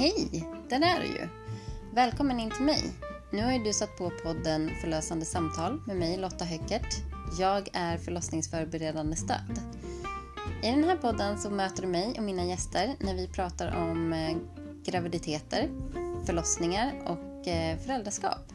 [0.00, 0.48] Hej!
[0.68, 1.28] Där är du ju.
[1.94, 2.82] Välkommen in till mig.
[3.32, 6.94] Nu har ju du satt på podden Förlösande samtal med mig Lotta Höckert.
[7.38, 9.60] Jag är förlossningsförberedande stöd.
[10.62, 14.12] I den här podden så möter du mig och mina gäster när vi pratar om
[14.12, 14.36] eh,
[14.84, 15.68] graviditeter,
[16.26, 18.52] förlossningar och eh, föräldraskap.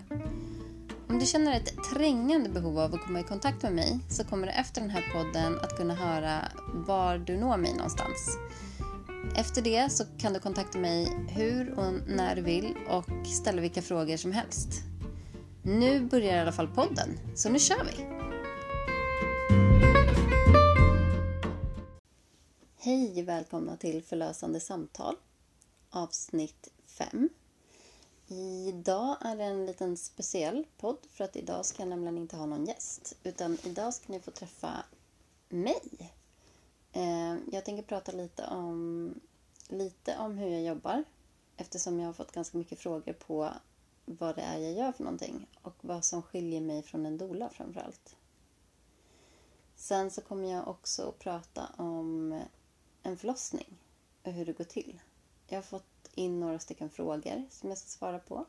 [1.09, 4.47] Om du känner ett trängande behov av att komma i kontakt med mig så kommer
[4.47, 6.39] du efter den här podden att kunna höra
[6.73, 8.37] var du når mig någonstans.
[9.37, 13.81] Efter det så kan du kontakta mig hur och när du vill och ställa vilka
[13.81, 14.69] frågor som helst.
[15.63, 18.05] Nu börjar i alla fall podden, så nu kör vi!
[22.77, 25.15] Hej, och välkomna till Förlösande samtal,
[25.89, 27.29] avsnitt 5.
[28.67, 32.45] Idag är det en liten speciell podd för att idag ska jag nämligen inte ha
[32.45, 33.17] någon gäst.
[33.23, 34.83] Utan idag ska ni få träffa
[35.49, 36.13] mig.
[36.95, 39.13] Eh, jag tänker prata lite om,
[39.67, 41.03] lite om hur jag jobbar.
[41.57, 43.53] Eftersom jag har fått ganska mycket frågor på
[44.05, 45.47] vad det är jag gör för någonting.
[45.61, 48.15] Och vad som skiljer mig från en dola framförallt.
[49.75, 52.41] Sen så kommer jag också att prata om
[53.03, 53.77] en förlossning
[54.23, 54.99] och hur det går till.
[55.47, 58.45] Jag har fått in några stycken frågor som jag ska svara på.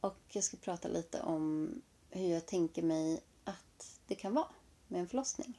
[0.00, 1.74] Och jag ska prata lite om
[2.10, 4.48] hur jag tänker mig att det kan vara
[4.88, 5.58] med en förlossning.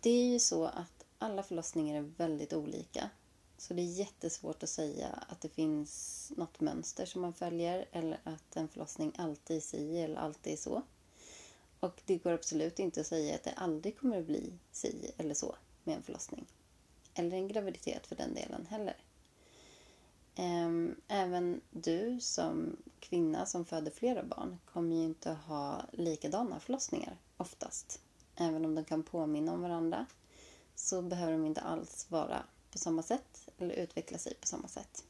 [0.00, 3.10] Det är ju så att alla förlossningar är väldigt olika.
[3.58, 8.20] Så det är jättesvårt att säga att det finns något mönster som man följer eller
[8.24, 10.82] att en förlossning alltid är si eller alltid är så.
[11.80, 15.34] Och det går absolut inte att säga att det aldrig kommer att bli si eller
[15.34, 16.46] så med en förlossning.
[17.14, 18.96] Eller en graviditet för den delen heller.
[20.34, 27.16] Ehm, även du som kvinna som föder flera barn kommer ju inte ha likadana förlossningar
[27.36, 28.00] oftast.
[28.36, 30.06] Även om de kan påminna om varandra
[30.74, 35.04] så behöver de inte alls vara på samma sätt eller utveckla sig på samma sätt.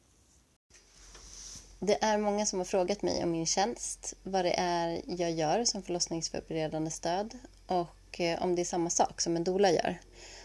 [1.80, 5.64] Det är många som har frågat mig om min tjänst, vad det är jag gör
[5.64, 10.00] som förlossningsförberedande stöd och eh, om det är samma sak som en dola gör.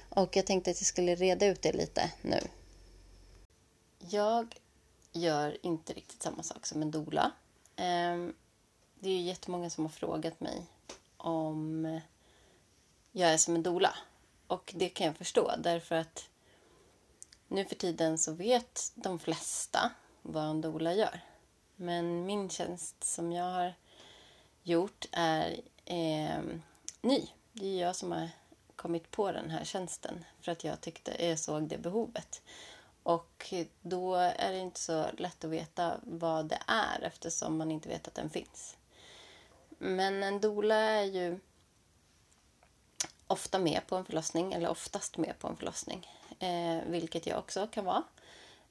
[0.10, 2.40] Och jag tänkte att jag skulle reda ut det lite nu.
[4.00, 4.56] Jag
[5.12, 7.32] gör inte riktigt samma sak som en dola.
[7.76, 8.34] Ehm,
[9.00, 10.66] det är ju jättemånga som har frågat mig
[11.18, 12.00] om
[13.12, 13.96] jag är som en dola.
[14.48, 16.30] Och det kan jag förstå därför att
[17.48, 19.92] nu för tiden så vet de flesta
[20.22, 21.22] vad en dola gör.
[21.76, 23.74] Men min tjänst som jag har
[24.64, 26.40] gjort är eh,
[27.02, 27.28] ny.
[27.54, 28.30] Det är jag som har
[28.76, 32.42] kommit på den här tjänsten för att jag tyckte jag såg det behovet.
[33.04, 37.90] Och då är det inte så lätt att veta vad det är eftersom man inte
[37.90, 38.78] vet att den finns.
[39.78, 41.40] Men en dola är ju
[43.32, 46.08] ofta med på en förlossning, eller oftast med på en förlossning.
[46.40, 48.04] Eh, vilket jag också kan vara.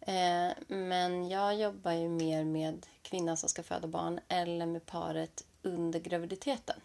[0.00, 5.44] Eh, men jag jobbar ju mer med kvinnan som ska föda barn eller med paret
[5.62, 6.81] under graviditeten.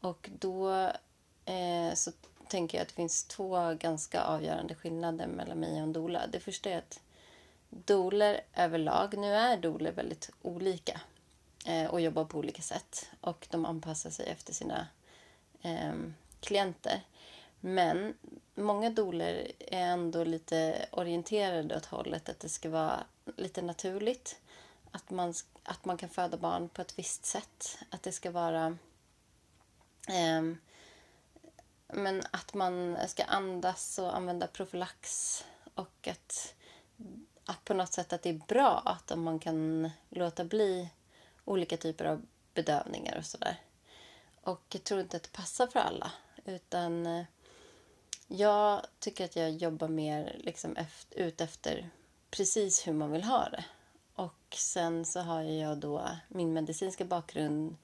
[0.00, 0.70] Och då
[1.44, 2.12] eh, så
[2.48, 6.26] tänker jag att det finns två ganska avgörande skillnader mellan mig och en doula.
[6.26, 7.00] Det första är att
[7.68, 11.00] doler överlag, nu är doler väldigt olika
[11.66, 14.86] eh, och jobbar på olika sätt och de anpassar sig efter sina
[15.62, 15.92] eh,
[16.40, 17.00] klienter.
[17.60, 18.14] Men
[18.54, 23.04] många doler är ändå lite orienterade åt hållet att det ska vara
[23.36, 24.40] lite naturligt.
[24.90, 27.78] Att man, att man kan föda barn på ett visst sätt.
[27.90, 28.76] Att det ska vara
[30.08, 30.42] eh,
[31.92, 36.54] men att man ska andas och använda profylax och att,
[37.44, 40.88] att på något sätt att det är bra att man kan låta bli
[41.44, 42.22] olika typer av
[42.54, 43.56] bedövningar och sådär.
[44.42, 46.12] Och jag tror inte att det passar för alla.
[46.50, 47.24] Utan eh,
[48.28, 51.90] jag tycker att jag jobbar mer liksom efter, ut efter
[52.30, 53.64] precis hur man vill ha det.
[54.14, 57.76] Och sen så har jag då min medicinska bakgrund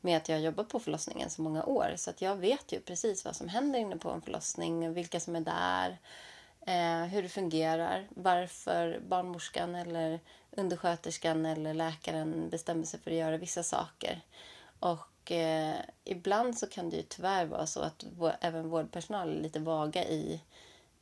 [0.00, 1.92] med att jag har jobbat på förlossningen så många år.
[1.96, 5.36] Så att jag vet ju precis vad som händer inne på en förlossning, vilka som
[5.36, 5.98] är där,
[6.66, 13.36] eh, hur det fungerar, varför barnmorskan eller undersköterskan eller läkaren bestämmer sig för att göra
[13.36, 14.20] vissa saker.
[14.80, 18.04] Och eh, ibland så kan det ju tyvärr vara så att
[18.40, 20.40] även vårdpersonal är lite vaga i,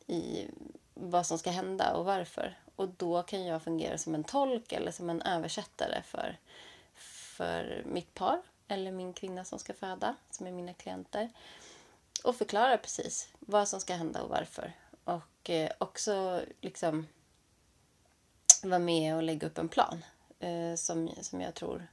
[0.06, 0.46] i
[0.94, 2.58] vad som ska hända och varför.
[2.76, 6.38] Och då kan jag fungera som en tolk eller som en översättare för,
[6.94, 11.30] för mitt par eller min kvinna som ska föda, som är mina klienter.
[12.24, 14.72] Och förklara precis vad som ska hända och varför.
[15.04, 17.06] Och eh, också liksom
[18.62, 20.04] vara med och lägga upp en plan
[20.38, 21.88] eh, som, som jag tror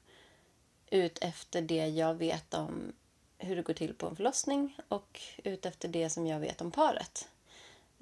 [0.89, 2.93] ut efter det jag vet om
[3.37, 6.71] hur det går till på en förlossning och ut efter det som jag vet om
[6.71, 7.29] paret.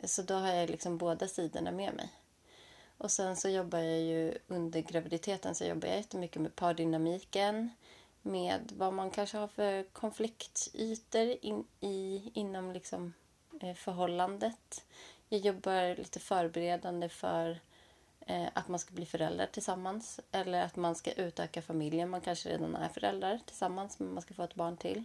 [0.04, 2.10] Så då har jag liksom båda sidorna med mig.
[2.98, 7.70] Och sen så jobbar jag ju under graviditeten så jobbar jag jättemycket med pardynamiken.
[8.22, 13.14] Med vad man kanske har för konfliktytor in, i, inom liksom,
[13.62, 14.86] eh, förhållandet.
[15.30, 17.58] Jag jobbar lite förberedande för eh,
[18.26, 20.20] Eh, att man ska bli föräldrar tillsammans.
[20.32, 22.10] Eller att man ska utöka familjen.
[22.10, 25.04] Man kanske redan är föräldrar tillsammans men man ska få ett barn till.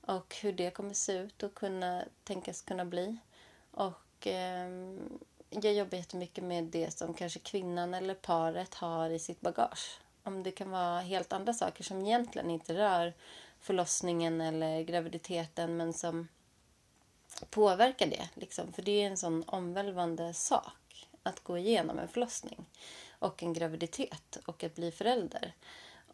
[0.00, 3.16] Och hur det kommer se ut och kunna tänkas kunna bli.
[3.70, 4.68] Och eh,
[5.50, 10.00] jag jobbar jättemycket med det som kanske kvinnan eller paret har i sitt bagage.
[10.22, 13.14] Om det kan vara helt andra saker som egentligen inte rör
[13.60, 16.28] förlossningen eller graviditeten men som
[17.50, 18.28] påverkar det.
[18.34, 18.72] Liksom.
[18.72, 20.87] För det är en sån omvälvande sak
[21.22, 22.66] att gå igenom en förlossning
[23.18, 25.52] och en graviditet och att bli förälder.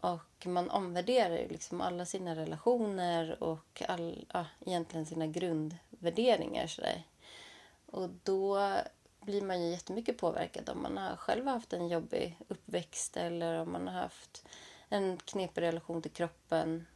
[0.00, 6.66] Och man omvärderar liksom alla sina relationer och all, ja, egentligen sina grundvärderingar.
[6.66, 7.02] Sådär.
[7.86, 8.74] Och då
[9.20, 13.72] blir man ju jättemycket påverkad om man har själv haft en jobbig uppväxt eller om
[13.72, 14.44] man har haft
[14.88, 16.86] en knepig relation till kroppen,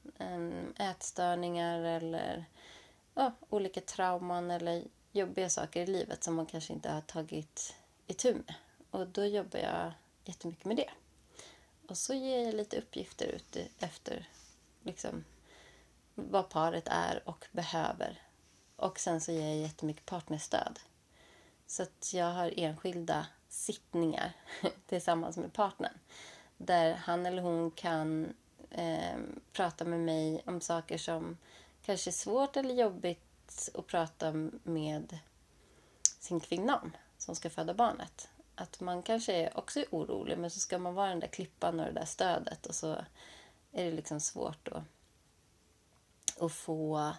[0.78, 2.44] ätstörningar eller
[3.14, 7.74] ja, olika trauman eller jobbiga saker i livet som man kanske inte har tagit
[8.08, 8.54] itu med.
[8.90, 9.92] Och då jobbar jag
[10.24, 10.90] jättemycket med det.
[11.88, 14.28] Och så ger jag lite uppgifter ut efter
[14.82, 15.24] liksom,
[16.14, 18.22] vad paret är och behöver.
[18.76, 20.78] Och sen så ger jag jättemycket partnerstöd.
[21.66, 24.32] Så att jag har enskilda sittningar
[24.86, 25.98] tillsammans med partnern.
[26.56, 28.34] Där han eller hon kan
[28.70, 29.18] eh,
[29.52, 31.36] prata med mig om saker som
[31.82, 34.32] kanske är svårt eller jobbigt att prata
[34.62, 35.18] med
[36.18, 36.92] sin kvinna om
[37.28, 38.28] som ska föda barnet.
[38.54, 41.86] Att man kanske också är orolig men så ska man vara den där klippan och
[41.86, 42.92] det där stödet och så
[43.72, 44.82] är det liksom svårt att,
[46.40, 47.12] att få...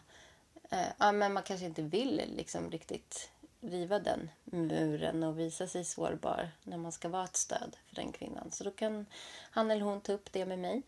[0.70, 5.86] Eh, ja, men man kanske inte vill liksom riktigt riva den muren och visa sig
[5.86, 8.52] sårbar när man ska vara ett stöd för den kvinnan.
[8.52, 9.06] Så då kan
[9.52, 10.82] han eller hon ta upp det med mig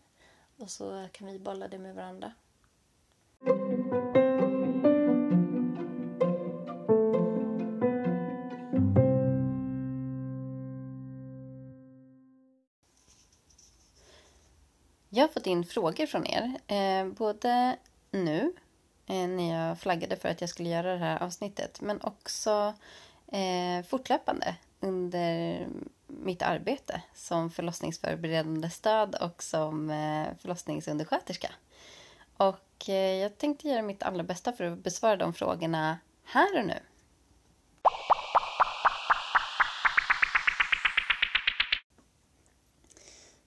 [0.56, 2.32] och så kan vi bolla det med varandra.
[15.32, 17.76] Fått in frågor från er, eh, både
[18.10, 18.52] nu
[19.06, 22.74] eh, när jag flaggade för att jag skulle göra det här avsnittet, men också
[23.32, 25.66] eh, fortlöpande under
[26.06, 31.50] mitt arbete som förlossningsförberedande stöd och som eh, förlossningsundersköterska.
[32.36, 36.66] Och eh, jag tänkte göra mitt allra bästa för att besvara de frågorna här och
[36.66, 36.78] nu.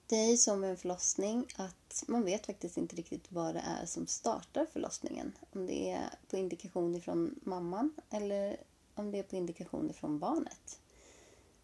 [0.08, 3.60] Det är ju så med en förlossning att man vet faktiskt inte riktigt vad det
[3.60, 5.38] är som startar förlossningen.
[5.52, 8.58] Om det är på indikation ifrån mamman eller
[8.96, 10.80] om det är på indikation ifrån barnet.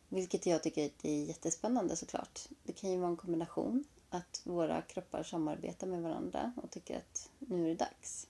[0.09, 2.47] Vilket jag tycker är jättespännande såklart.
[2.63, 7.29] Det kan ju vara en kombination att våra kroppar samarbetar med varandra och tycker att
[7.39, 8.27] nu är det dags.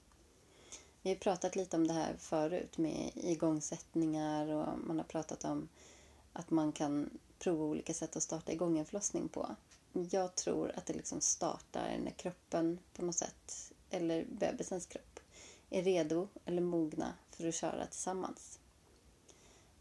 [1.01, 5.69] Vi har pratat lite om det här förut med igångsättningar och man har pratat om
[6.33, 9.55] att man kan prova olika sätt att starta igång en förlossning på.
[9.93, 15.19] Jag tror att det liksom startar när kroppen på något sätt, eller bebisens kropp,
[15.69, 18.59] är redo eller mogna för att köra tillsammans.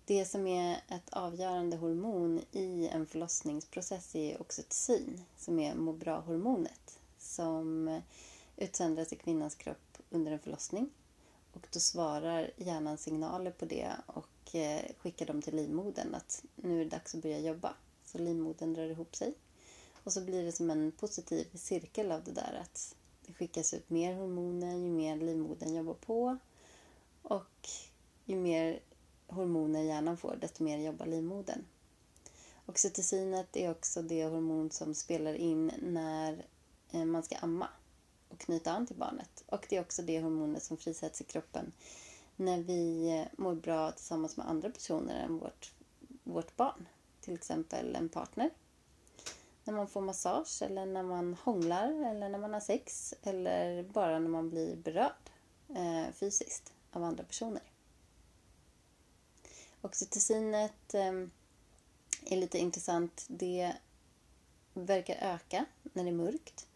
[0.05, 6.99] Det som är ett avgörande hormon i en förlossningsprocess är oxytocin, som är må bra-hormonet
[7.19, 8.01] som
[8.57, 10.91] utsöndras i kvinnans kropp under en förlossning.
[11.53, 16.81] Och då svarar hjärnan signaler på det och eh, skickar dem till livmodern att nu
[16.81, 17.75] är det dags att börja jobba.
[18.05, 19.35] Så livmodern drar ihop sig.
[20.05, 22.95] Och så blir det som en positiv cirkel av det där att
[23.27, 26.39] det skickas ut mer hormoner ju mer livmodern jobbar på.
[27.23, 27.69] Och
[28.25, 28.81] ju mer
[29.27, 31.65] hormoner hjärnan får, desto mer jobbar livmodern.
[32.67, 36.47] Oxytocinet är också det hormon som spelar in när
[36.91, 37.69] eh, man ska amma
[38.29, 39.45] och knyta an till barnet.
[39.47, 41.73] Och det är också det hormonet som frisätts i kroppen
[42.37, 45.73] när vi eh, mår bra tillsammans med andra personer än vårt,
[46.23, 46.89] vårt barn.
[47.21, 48.51] Till exempel en partner.
[49.65, 54.19] När man får massage eller när man hånglar eller när man har sex eller bara
[54.19, 55.31] när man blir berörd
[55.69, 57.63] eh, fysiskt av andra personer.
[59.81, 61.13] Oxytocinet eh,
[62.27, 63.27] är lite intressant.
[63.29, 63.73] Det
[64.75, 66.67] verkar öka när det är mörkt.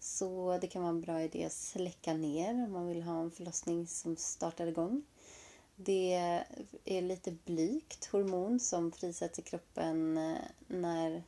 [0.00, 3.30] Så det kan vara en bra idé att släcka ner om man vill ha en
[3.30, 5.02] förlossning som startar igång.
[5.76, 6.14] Det
[6.84, 11.22] är lite blygt hormon som frisätts i kroppen eh, när,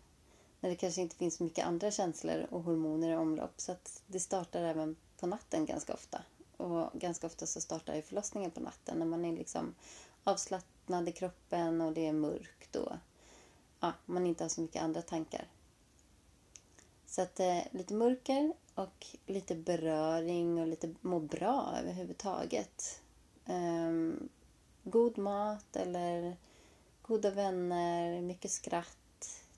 [0.66, 3.60] när det kanske inte finns så mycket andra känslor och hormoner i omlopp.
[3.60, 6.22] Så att det startar även på natten ganska ofta.
[6.56, 9.74] Och ganska ofta så startar förlossningen på natten när man är liksom
[10.24, 12.76] avslappnad i kroppen och det är mörkt.
[12.76, 12.92] Och
[13.80, 15.48] ja, man inte har så mycket andra tankar.
[17.06, 23.00] Så att eh, lite mörker och lite beröring och lite må bra överhuvudtaget.
[23.44, 24.28] Um,
[24.82, 26.36] god mat eller
[27.02, 28.98] goda vänner, mycket skratt,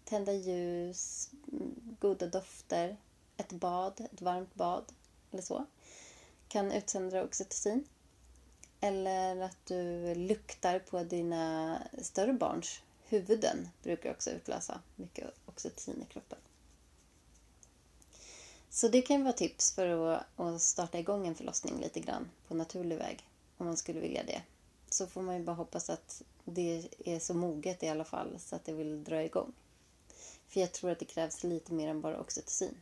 [0.08, 2.96] tända ljus, mm, goda dofter,
[3.36, 4.84] ett bad, ett varmt bad
[5.30, 5.66] eller så
[6.48, 7.84] kan utsöndra oxytocin.
[8.80, 16.12] Eller att du luktar på dina större barns huvuden brukar också utlösa mycket oxytocin i
[16.12, 16.38] kroppen.
[18.70, 22.96] Så det kan vara tips för att, starta igång en förlossning lite grann på naturlig
[22.96, 24.42] väg om man skulle vilja det.
[24.90, 28.56] Så får man ju bara hoppas att det är så moget i alla fall så
[28.56, 29.52] att det vill dra igång.
[30.48, 32.80] För jag tror att det krävs lite mer än bara oxytocin.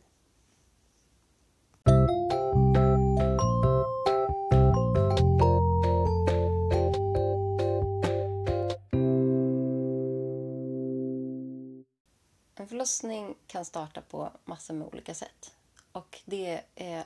[12.55, 15.55] En förlossning kan starta på massor med olika sätt.
[15.91, 17.03] Och det är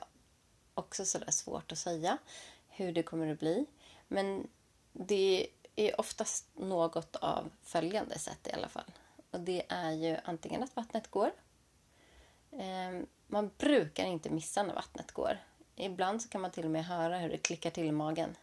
[0.74, 2.18] också sådär svårt att säga
[2.68, 3.66] hur det kommer att bli.
[4.08, 4.48] Men
[4.92, 8.92] det är oftast något av följande sätt i alla fall.
[9.32, 11.30] Och det är ju antingen att vattnet går.
[12.52, 15.38] Ehm, man brukar inte missa när vattnet går.
[15.76, 18.36] Ibland så kan man till och med höra hur det klickar till i magen.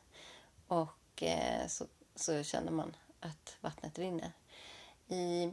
[0.67, 4.31] Och eh, så, så känner man att vattnet rinner.
[5.07, 5.51] I,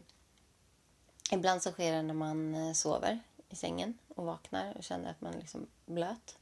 [1.33, 5.21] ibland så sker det när man eh, sover i sängen och vaknar och känner att
[5.21, 6.39] man är liksom blöt.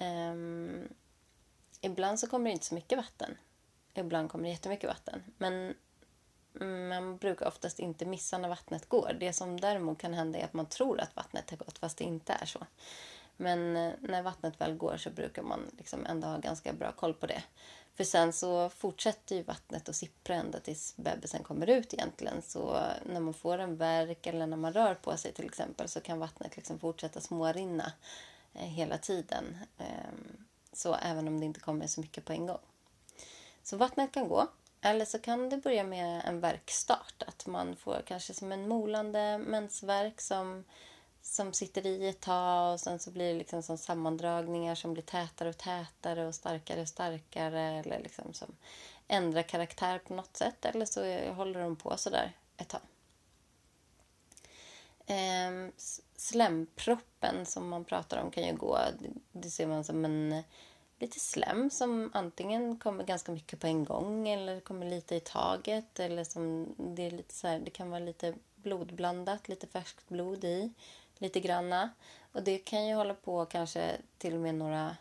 [0.00, 0.88] Um,
[1.80, 3.36] ibland så kommer det inte så mycket vatten.
[3.94, 5.22] Ibland kommer det jättemycket vatten.
[5.38, 5.74] Men
[6.60, 9.16] Mm, man brukar oftast inte missa när vattnet går.
[9.20, 12.04] Det som däremot kan hända är att man tror att vattnet har gått fast det
[12.04, 12.66] inte är så.
[13.36, 17.14] Men eh, när vattnet väl går så brukar man liksom ändå ha ganska bra koll
[17.14, 17.42] på det.
[17.94, 22.42] För sen så fortsätter ju vattnet att sippra ända tills bebisen kommer ut egentligen.
[22.42, 25.88] Så eh, när man får en verk eller när man rör på sig till exempel
[25.88, 27.92] så kan vattnet liksom fortsätta smårinna
[28.54, 29.58] eh, hela tiden.
[29.78, 32.60] Ehm, så även om det inte kommer så mycket på en gång.
[33.62, 34.48] Så vattnet kan gå.
[34.82, 37.22] Eller så kan det börja med en verkstart.
[37.26, 40.64] Att man får kanske som en molande mensvärk som
[41.22, 45.02] som sitter i ett tag och sen så blir det liksom som sammandragningar som blir
[45.02, 48.56] tätare och tätare och starkare och starkare eller liksom som
[49.08, 52.80] ändrar karaktär på något sätt eller så håller de på sådär ett tag.
[55.06, 55.72] Ehm,
[56.16, 58.78] slemproppen som man pratar om kan ju gå,
[59.32, 60.42] det ser man som en
[61.00, 66.00] lite slem som antingen kommer ganska mycket på en gång eller kommer lite i taget
[66.00, 70.44] eller som det är lite så här, det kan vara lite blodblandat, lite färskt blod
[70.44, 70.72] i
[71.18, 71.90] lite granna.
[72.32, 74.96] Och det kan ju hålla på kanske till och med några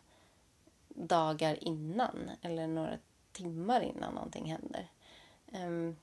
[0.87, 2.97] dagar innan eller några
[3.31, 4.87] timmar innan någonting händer.
[5.51, 5.95] Um,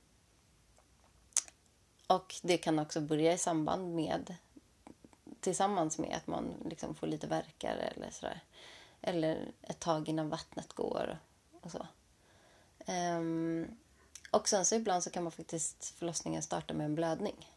[2.07, 4.35] och det kan också börja i samband med
[5.41, 8.41] tillsammans med att man liksom får lite verkar eller sådär.
[9.07, 11.19] Eller ett tag innan vattnet går
[11.61, 11.87] och så.
[12.93, 13.77] Um,
[14.31, 17.51] och sen så ibland så kan man faktiskt förlossningen starta med en blödning.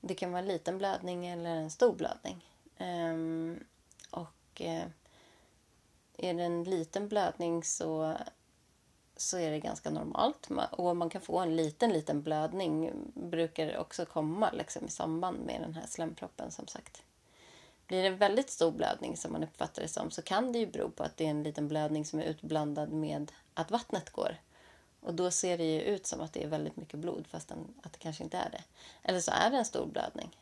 [0.00, 2.44] Det kan vara en liten blödning eller en stor blödning.
[2.78, 3.64] Um,
[4.10, 4.84] och uh,
[6.16, 8.16] är det en liten blödning så,
[9.16, 10.48] så är det ganska normalt.
[10.70, 15.60] Och man kan få en liten, liten blödning brukar också komma liksom, i samband med
[15.60, 17.02] den här slemproppen som sagt.
[17.90, 20.66] Blir det en väldigt stor blödning som man uppfattar det som så kan det ju
[20.66, 24.36] bero på att det är en liten blödning som är utblandad med att vattnet går.
[25.00, 27.92] Och då ser det ju ut som att det är väldigt mycket blod fast att
[27.92, 28.64] det kanske inte är det.
[29.02, 30.38] Eller så är det en stor blödning.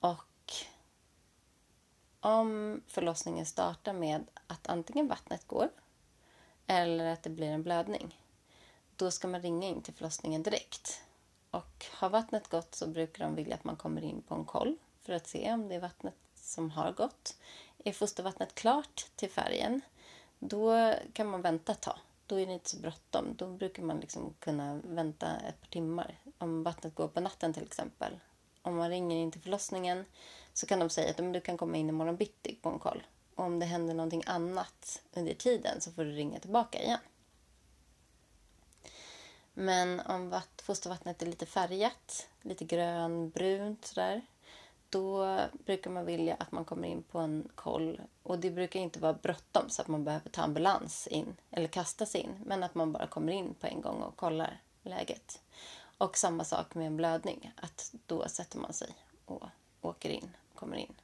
[0.00, 0.52] Och
[2.20, 5.70] om förlossningen startar med att antingen vattnet går
[6.66, 8.20] eller att det blir en blödning,
[8.96, 11.02] då ska man ringa in till förlossningen direkt.
[11.50, 14.76] Och har vattnet gått så brukar de vilja att man kommer in på en koll
[15.06, 17.36] för att se om det är vattnet som har gått.
[17.84, 19.80] Är fostervattnet klart till färgen,
[20.38, 23.34] då kan man vänta ett tag då är det inte så bråttom.
[23.36, 26.18] Då brukar man liksom kunna vänta ett par timmar.
[26.38, 28.18] Om vattnet går på natten till exempel.
[28.62, 30.04] Om man ringer in till förlossningen
[30.52, 33.02] så kan de säga att du kan komma in imorgon bitti på en koll.
[33.34, 37.00] Och om det händer någonting annat under tiden så får du ringa tillbaka igen.
[39.54, 44.22] Men om fostervattnet är lite färgat, lite grönbrunt sådär,
[44.90, 48.00] då brukar man vilja att man kommer in på en koll.
[48.22, 52.14] Och det brukar inte vara bråttom så att man behöver ta ambulans in eller kastas
[52.14, 52.34] in.
[52.46, 55.40] Men att man bara kommer in på en gång och kollar läget.
[55.98, 57.52] Och samma sak med en blödning.
[57.56, 58.88] Att då sätter man sig
[59.24, 59.42] och
[59.80, 60.94] åker in, kommer in.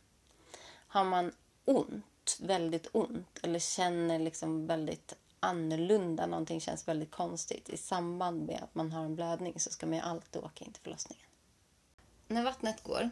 [0.87, 1.33] Har man
[1.65, 8.61] ont, väldigt ont eller känner liksom väldigt annorlunda, någonting känns väldigt konstigt i samband med
[8.63, 11.27] att man har en blödning så ska man ju alltid åka in till förlossningen.
[12.29, 13.11] När vattnet går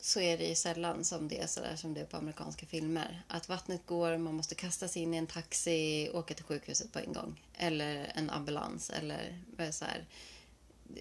[0.00, 3.22] så är det ju sällan som det är sådär som det är på amerikanska filmer.
[3.28, 6.98] Att vattnet går, man måste kasta sig in i en taxi, åka till sjukhuset på
[6.98, 7.42] en gång.
[7.54, 9.38] Eller en ambulans eller
[9.70, 10.04] så här.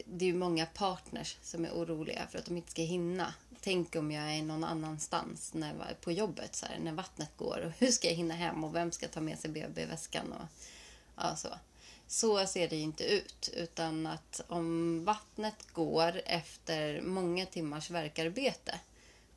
[0.05, 3.33] Det är ju många partners som är oroliga för att de inte ska hinna.
[3.61, 7.65] Tänk om jag är någon annanstans när, på jobbet så här, när vattnet går.
[7.65, 10.33] Och hur ska jag hinna hem och vem ska ta med sig BB-väskan?
[10.33, 10.47] Och,
[11.15, 11.49] ja, så.
[12.07, 18.79] Så ser det inte ut, utan att om vattnet går efter många timmars verkarbete,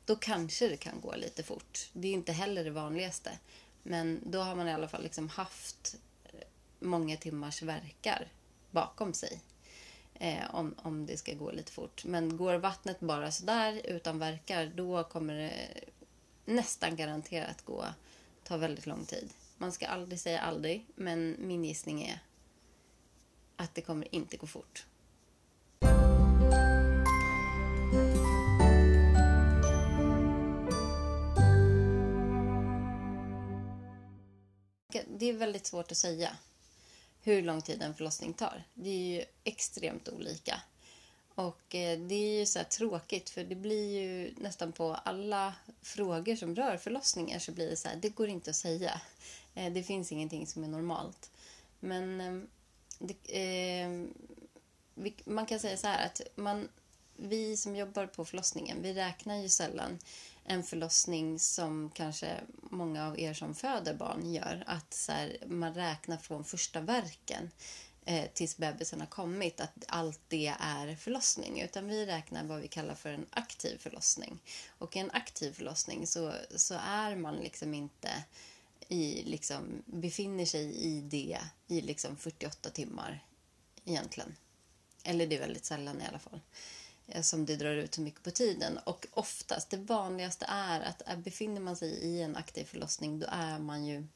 [0.05, 1.89] då kanske det kan gå lite fort.
[1.93, 3.39] Det är inte heller det vanligaste,
[3.83, 6.39] men då har man i alla fall liksom haft eh,
[6.79, 8.27] många timmars verkar
[8.71, 9.41] bakom sig.
[10.13, 12.05] Eh, om, om det ska gå lite fort.
[12.05, 15.53] Men går vattnet bara sådär utan verkar, då kommer det
[16.45, 17.85] nästan garanterat gå,
[18.43, 19.29] ta väldigt lång tid.
[19.57, 22.19] Man ska aldrig säga aldrig, men min gissning är
[23.59, 24.85] att det kommer inte gå fort.
[35.07, 36.37] Det är väldigt svårt att säga
[37.21, 38.63] hur lång tid en förlossning tar.
[38.73, 40.61] Det är ju extremt olika.
[41.35, 46.35] Och eh, det är ju så tråkigt för det blir ju nästan på alla frågor
[46.35, 49.01] som rör förlossningar så blir det så här, det går inte att säga.
[49.55, 51.31] Eh, det finns ingenting som är normalt.
[51.79, 52.47] Men ehm,
[52.99, 53.89] det, eh,
[54.95, 56.69] vi, man kan säga så här att man,
[57.15, 59.99] vi som jobbar på förlossningen, vi räknar ju sällan
[60.43, 64.63] en förlossning som kanske många av er som föder barn gör.
[64.67, 67.51] Att så här, man räknar från första verken
[68.05, 71.61] eh, tills bebisen har kommit, att allt det är förlossning.
[71.61, 74.39] Utan vi räknar vad vi kallar för en aktiv förlossning.
[74.77, 78.09] Och i en aktiv förlossning så, så är man liksom inte
[78.89, 83.25] i, liksom, befinner sig i det i liksom 48 timmar
[83.85, 84.35] egentligen.
[85.03, 86.41] Eller det är väldigt sällan i alla fall
[87.07, 88.77] eh, som det drar ut så mycket på tiden.
[88.77, 93.27] Och oftast, det vanligaste är att eh, befinner man sig i en aktiv förlossning då
[93.29, 94.07] är man ju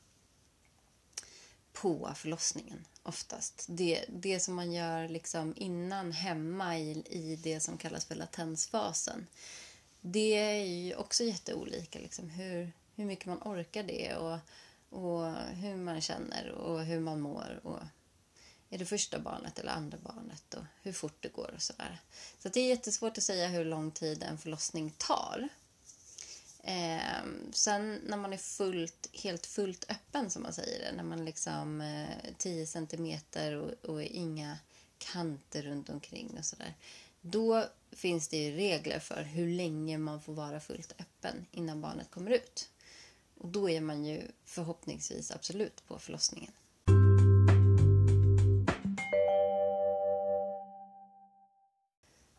[1.73, 3.65] på förlossningen oftast.
[3.69, 9.27] Det, det som man gör liksom innan hemma i, i det som kallas för latensfasen.
[10.01, 14.39] Det är ju också jätteolika, liksom, hur, hur mycket man orkar det och,
[14.93, 17.59] och hur man känner och hur man mår.
[17.63, 17.79] Och
[18.69, 21.99] är det första barnet eller andra barnet och hur fort det går och sådär.
[22.39, 25.49] Så det är jättesvårt att säga hur lång tid en förlossning tar.
[26.63, 31.25] Eh, sen när man är fullt, helt fullt öppen som man säger det, när man
[31.25, 34.57] liksom eh, 10 centimeter och, och inga
[34.97, 36.73] kanter runt omkring och sådär.
[37.21, 42.11] Då finns det ju regler för hur länge man får vara fullt öppen innan barnet
[42.11, 42.69] kommer ut.
[43.43, 46.51] Och då är man ju förhoppningsvis absolut på förlossningen.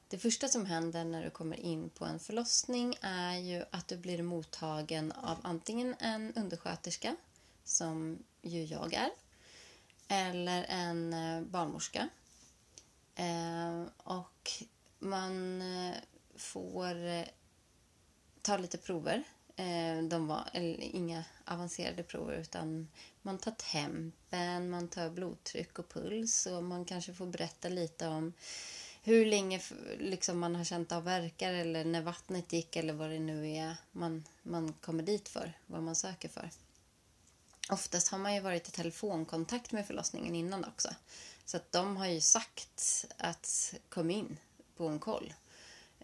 [0.09, 3.97] Det första som händer när du kommer in på en förlossning är ju att du
[3.97, 7.17] blir mottagen av antingen en undersköterska,
[7.64, 9.11] som ju jag är,
[10.09, 12.09] eller en eh, barnmorska.
[13.14, 14.51] Eh, och
[14.99, 15.95] man eh,
[16.37, 17.25] får
[18.43, 19.25] ta lite prover.
[19.57, 22.88] Eh, de var inga avancerade prover utan
[23.23, 28.33] man tar tempen, man tar blodtryck och puls och man kanske får berätta lite om
[29.03, 29.61] hur länge
[29.99, 33.77] liksom man har känt av verkar eller när vattnet gick eller vad det nu är
[33.93, 36.51] man, man kommer dit för, vad man söker för.
[37.71, 40.88] Oftast har man ju varit i telefonkontakt med förlossningen innan också.
[41.45, 44.38] Så att de har ju sagt att kom in
[44.77, 45.35] på en koll.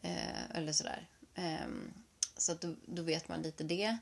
[0.02, 1.08] Eh, eller sådär.
[1.34, 1.68] Eh,
[2.40, 3.98] så att då, då, vet man lite det.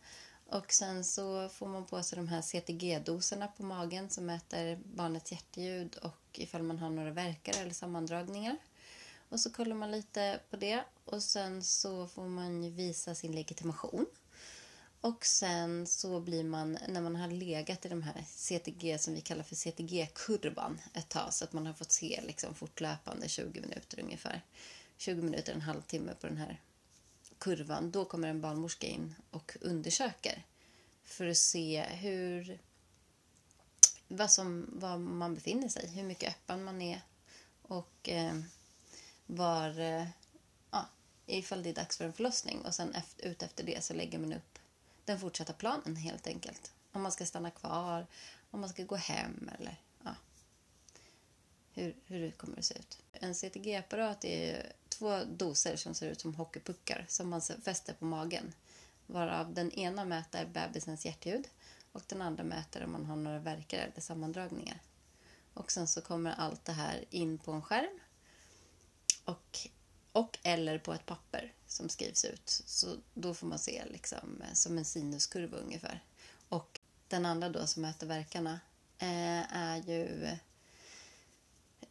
[0.47, 5.33] Och sen så får man på sig de här CTG-doserna på magen som mäter barnets
[5.33, 8.57] hjärtljud och ifall man har några verkar eller sammandragningar.
[9.29, 14.07] Och så kollar man lite på det och sen så får man visa sin legitimation.
[15.01, 19.21] Och sen så blir man, när man har legat i de här CTG som vi
[19.21, 24.01] kallar för CTG-kurvan ett tag, så att man har fått se liksom fortlöpande 20 minuter
[24.01, 24.43] ungefär,
[24.97, 26.61] 20 minuter, en halvtimme på den här
[27.39, 30.43] kurvan, då kommer en barnmorska in och undersöker
[31.05, 32.59] för att se hur,
[34.09, 37.01] vad, som, vad man befinner sig, hur mycket öppen man är
[37.63, 38.41] och eh,
[39.27, 40.07] var, eh,
[40.71, 40.87] ja,
[41.27, 42.61] ifall det är dags för en förlossning.
[42.65, 44.59] Och sen efter, ut efter det så lägger man upp
[45.05, 46.73] den fortsatta planen helt enkelt.
[46.93, 48.07] Om man ska stanna kvar,
[48.51, 49.81] om man ska gå hem eller
[51.79, 52.99] hur, hur det kommer att se ut.
[53.13, 58.53] En CTG-apparat är två doser som ser ut som hockeypuckar som man fäster på magen.
[59.07, 61.49] Varav den ena mäter bebisens hjärtljud
[61.93, 64.81] och den andra mäter om man har några verkar eller sammandragningar.
[65.55, 68.01] Och sen så kommer allt det här in på en skärm
[69.25, 69.59] och,
[70.13, 72.49] och eller på ett papper som skrivs ut.
[72.67, 76.03] Så då får man se liksom eh, som en sinuskurva ungefär.
[76.49, 78.61] Och den andra då som mäter verkarna
[78.99, 80.29] eh, är ju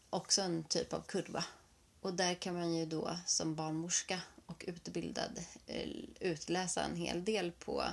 [0.09, 1.43] också en typ av kurva.
[2.01, 5.89] Och där kan man ju då som barnmorska och utbildad eh,
[6.19, 7.83] utläsa en hel del på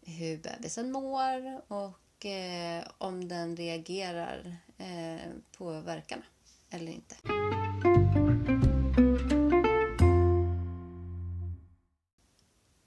[0.00, 6.24] hur bebisen mår och eh, om den reagerar eh, på verkarna
[6.70, 7.16] eller inte.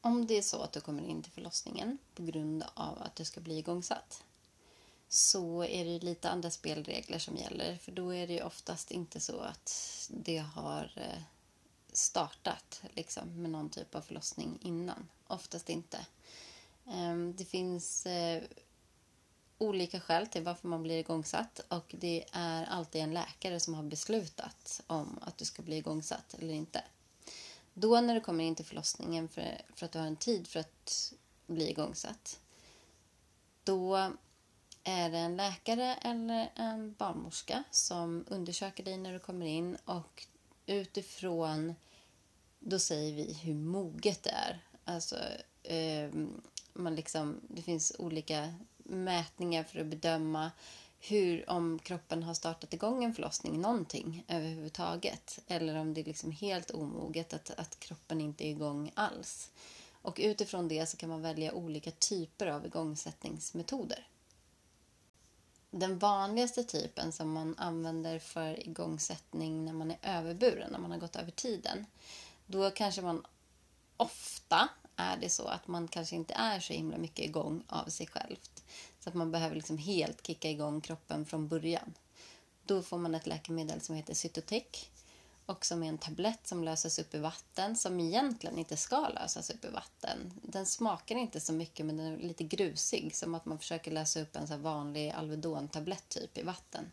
[0.01, 3.25] Om det är så att du kommer in till förlossningen på grund av att du
[3.25, 4.23] ska bli igångsatt
[5.09, 7.77] så är det lite andra spelregler som gäller.
[7.77, 9.73] För då är det ju oftast inte så att
[10.09, 11.21] det har eh,
[11.93, 15.07] startat liksom, med någon typ av förlossning innan.
[15.27, 16.05] Oftast inte.
[16.87, 18.43] Ehm, det finns eh,
[19.57, 23.83] olika skäl till varför man blir igångsatt och det är alltid en läkare som har
[23.83, 26.83] beslutat om att du ska bli igångsatt eller inte.
[27.73, 30.59] Då när du kommer in till förlossningen för, för att du har en tid för
[30.59, 31.13] att
[31.47, 32.39] bli igångsatt
[33.67, 34.11] då
[34.87, 40.25] är det en läkare eller en barnmorska som undersöker dig när du kommer in och
[40.65, 41.75] utifrån
[42.59, 44.59] då säger vi hur moget det är.
[44.85, 45.15] Alltså,
[45.63, 46.09] eh,
[46.73, 50.51] man liksom, det finns olika mätningar för att bedöma
[50.99, 55.39] hur, om kroppen har startat igång en förlossning, någonting överhuvudtaget.
[55.47, 59.51] Eller om det är liksom helt omoget, att, att kroppen inte är igång alls.
[60.01, 64.07] Och utifrån det så kan man välja olika typer av igångsättningsmetoder.
[65.71, 70.97] Den vanligaste typen som man använder för igångsättning när man är överburen, när man har
[70.97, 71.85] gått över tiden,
[72.45, 73.25] då kanske man
[73.97, 78.07] ofta är det så att man kanske inte är så himla mycket igång av sig
[78.07, 78.63] självt.
[78.99, 81.93] Så att man behöver liksom helt kicka igång kroppen från början.
[82.65, 84.89] Då får man ett läkemedel som heter Cytotec
[85.47, 89.49] och som är en tablett som löses upp i vatten som egentligen inte ska lösas
[89.49, 90.33] upp i vatten.
[90.41, 94.21] Den smakar inte så mycket men den är lite grusig som att man försöker lösa
[94.21, 96.91] upp en så vanlig Alvedon-tablett typ i vatten.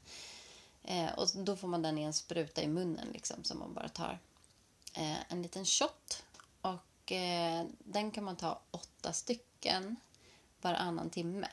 [0.83, 3.88] Eh, och då får man den i en spruta i munnen liksom som man bara
[3.88, 4.19] tar
[4.93, 6.23] eh, en liten shot
[6.61, 9.97] och eh, den kan man ta åtta stycken
[10.61, 11.49] varannan timme.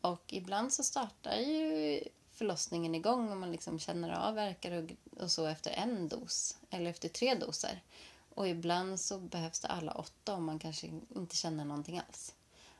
[0.00, 2.00] Och ibland så startar ju
[2.32, 6.90] förlossningen igång och man liksom känner av verkar och, och så efter en dos eller
[6.90, 7.82] efter tre doser.
[8.34, 12.34] Och ibland så behövs det alla åtta om man kanske inte känner någonting alls.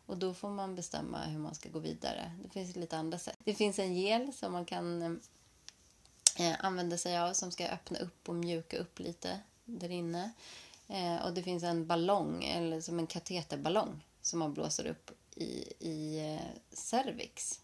[0.07, 2.33] Och då får man bestämma hur man ska gå vidare.
[2.42, 3.38] Det finns lite andra sätt.
[3.44, 5.03] Det finns en gel som man kan
[6.38, 10.33] eh, använda sig av som ska öppna upp och mjuka upp lite där inne.
[10.88, 15.72] Eh, och det finns en ballong, eller som en kateterballong som man blåser upp i,
[15.79, 17.61] i eh, cervix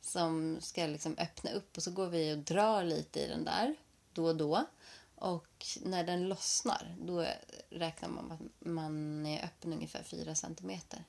[0.00, 3.74] som ska liksom öppna upp och så går vi och drar lite i den där
[4.14, 4.64] då och då.
[5.14, 7.26] Och när den lossnar, då
[7.70, 11.04] räknar man med att man är öppen ungefär 4 centimeter.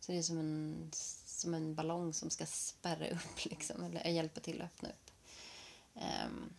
[0.00, 0.90] Så det är som en,
[1.26, 5.10] som en ballong som ska spärra upp, liksom, eller hjälpa till att öppna upp.
[5.94, 6.52] Um,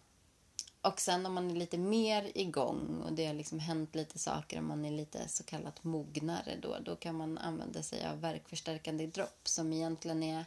[0.81, 4.57] och sen om man är lite mer igång och det har liksom hänt lite saker
[4.57, 9.07] och man är lite så kallat mognare då, då kan man använda sig av verkförstärkande
[9.07, 10.45] dropp som egentligen är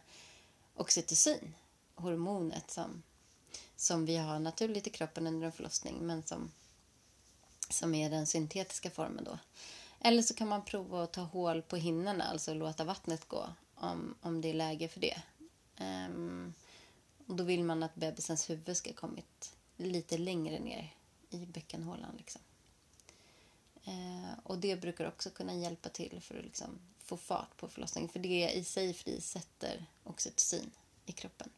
[0.74, 1.54] oxytocin,
[1.94, 3.02] hormonet som,
[3.82, 6.52] som vi har naturligt i kroppen under en förlossning men som,
[7.68, 9.38] som är den syntetiska formen då.
[10.00, 14.14] Eller så kan man prova att ta hål på hinnorna, alltså låta vattnet gå om,
[14.20, 15.22] om det är läge för det.
[15.80, 16.54] Um,
[17.26, 20.94] och då vill man att bebisens huvud ska kommit lite längre ner
[21.30, 22.14] i bäckenhålan.
[22.18, 22.40] Liksom.
[23.88, 28.08] Uh, och det brukar också kunna hjälpa till för att liksom få fart på förlossningen.
[28.08, 30.70] För det i sig frisätter oxytocin
[31.06, 31.50] i kroppen.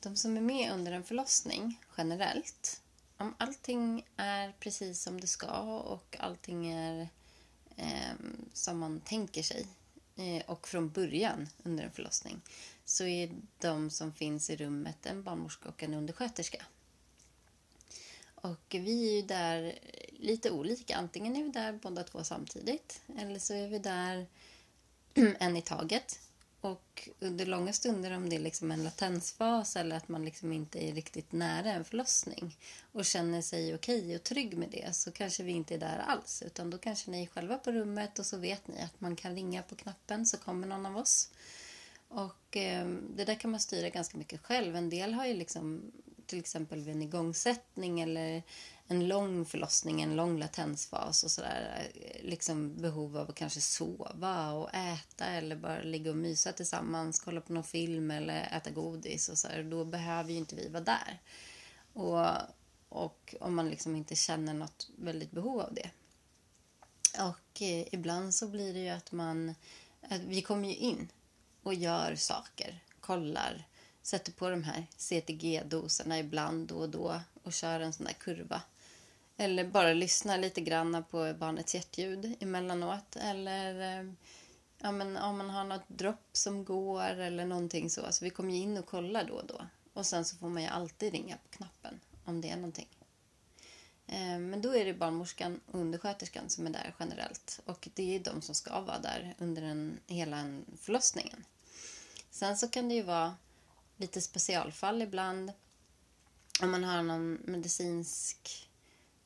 [0.00, 2.82] De som är med under en förlossning generellt,
[3.16, 7.08] om allting är precis som det ska och allting är
[7.76, 8.14] eh,
[8.52, 9.66] som man tänker sig
[10.16, 12.40] eh, och från början under en förlossning
[12.84, 16.64] så är de som finns i rummet en barnmorska och en undersköterska.
[18.34, 19.78] Och vi är ju där
[20.10, 20.96] lite olika.
[20.96, 24.26] Antingen är vi där båda två samtidigt eller så är vi där
[25.38, 26.20] en i taget.
[26.60, 30.84] Och under långa stunder om det är liksom en latensfas eller att man liksom inte
[30.84, 32.56] är riktigt nära en förlossning
[32.92, 36.42] och känner sig okej och trygg med det så kanske vi inte är där alls.
[36.46, 39.34] Utan då kanske ni är själva på rummet och så vet ni att man kan
[39.34, 41.30] ringa på knappen så kommer någon av oss.
[42.08, 44.76] Och eh, det där kan man styra ganska mycket själv.
[44.76, 45.92] En del har ju liksom
[46.28, 48.42] till exempel vid en igångsättning eller
[48.86, 51.90] en lång förlossning, en lång latensfas och sådär.
[51.94, 57.20] Eh, liksom behov av att kanske sova och äta eller bara ligga och mysa tillsammans,
[57.20, 59.62] kolla på någon film eller äta godis och sådär.
[59.62, 61.20] Då behöver ju inte vi vara där.
[61.92, 62.36] Och,
[62.88, 65.90] och om man liksom inte känner något väldigt behov av det.
[67.18, 69.54] Och eh, ibland så blir det ju att man...
[70.10, 71.08] Att vi kommer ju in
[71.62, 73.67] och gör saker, kollar,
[74.08, 78.62] sätter på de här CTG-doserna ibland då och då och kör en sån där kurva.
[79.36, 83.16] Eller bara lyssnar lite grann på barnets hjärtljud emellanåt.
[83.16, 84.12] Eller eh,
[84.78, 88.06] ja, men om man har något dropp som går eller någonting så.
[88.06, 89.66] Alltså vi kommer ju in och kollar då och då.
[89.92, 92.88] Och sen så får man ju alltid ringa på knappen om det är någonting.
[94.06, 97.60] Eh, men då är det barnmorskan och undersköterskan som är där generellt.
[97.64, 101.44] Och det är de som ska vara där under en, hela förlossningen.
[102.30, 103.34] Sen så kan det ju vara
[103.98, 105.52] lite specialfall ibland.
[106.62, 108.68] Om man har någon medicinsk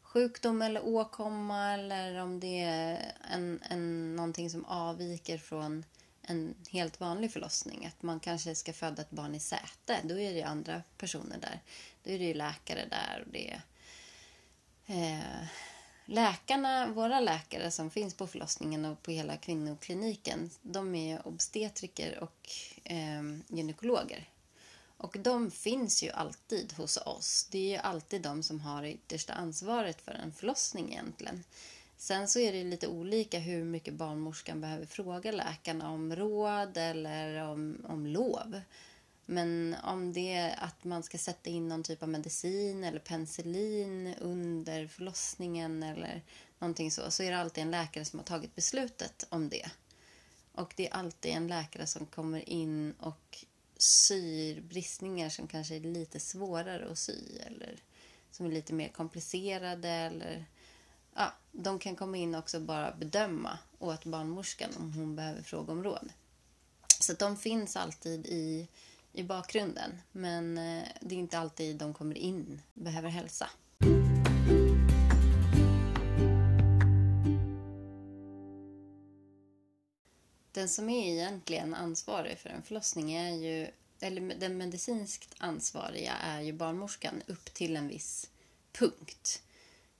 [0.02, 5.84] sjukdom eller åkomma eller om det är en, en, någonting som avviker från
[6.22, 7.86] en helt vanlig förlossning.
[7.86, 10.00] Att man kanske ska föda ett barn i säte.
[10.04, 11.60] Då är det andra personer där.
[12.02, 13.62] Då är det ju läkare där och det är
[14.86, 15.46] eh,
[16.04, 22.50] läkarna, våra läkare som finns på förlossningen och på hela kvinnokliniken, de är obstetriker och
[22.84, 24.28] eh, gynekologer.
[25.02, 27.48] Och de finns ju alltid hos oss.
[27.50, 31.44] Det är ju alltid de som har det yttersta ansvaret för en förlossning egentligen.
[31.96, 37.48] Sen så är det lite olika hur mycket barnmorskan behöver fråga läkarna om råd eller
[37.48, 38.60] om, om lov.
[39.26, 44.14] Men om det är att man ska sätta in någon typ av medicin eller penicillin
[44.20, 46.22] under förlossningen eller
[46.58, 49.70] någonting så, så är det alltid en läkare som har tagit beslutet om det.
[50.52, 53.44] Och det är alltid en läkare som kommer in och
[53.82, 57.82] syr bristningar som kanske är lite svårare att sy eller
[58.30, 60.44] som är lite mer komplicerade eller
[61.14, 65.72] ja, de kan komma in och också bara bedöma åt barnmorskan om hon behöver fråga
[65.72, 66.12] om råd.
[67.00, 68.68] Så de finns alltid i,
[69.12, 73.50] i bakgrunden men eh, det är inte alltid de kommer in behöver hälsa.
[80.52, 86.40] Den som är egentligen ansvarig för en förlossning är ju, eller den medicinskt ansvariga är
[86.40, 88.30] ju barnmorskan upp till en viss
[88.72, 89.42] punkt.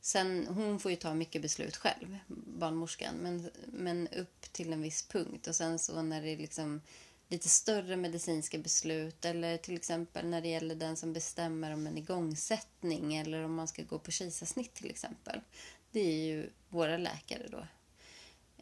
[0.01, 2.19] Sen, hon får ju ta mycket beslut själv,
[2.59, 5.47] barnmorskan, men, men upp till en viss punkt.
[5.47, 6.81] Och sen så när det är liksom
[7.29, 11.99] lite större medicinska beslut eller till exempel när det gäller den som bestämmer om en
[11.99, 15.41] igångsättning eller om man ska gå på kejsarsnitt till exempel.
[15.91, 17.67] Det är ju våra läkare då,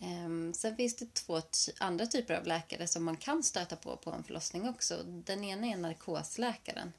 [0.00, 1.40] Ehm, Sen finns det två
[1.78, 5.02] andra typer av läkare som man kan stöta på på en förlossning också.
[5.06, 6.92] Den ena är narkosläkaren.